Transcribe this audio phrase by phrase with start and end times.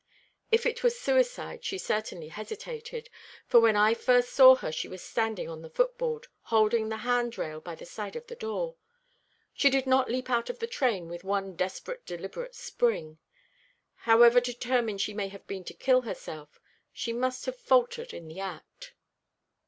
[0.49, 3.07] If it was suicide she certainly hesitated,
[3.45, 7.37] for when I first saw her she was standing on the footboard, holding the hand
[7.37, 8.77] rail by the side of the door.
[9.53, 13.19] She did not leap out of the train with one desperate deliberate spring.
[13.93, 16.59] However determined she may have been to kill herself,
[16.91, 18.95] she must have faltered in the act."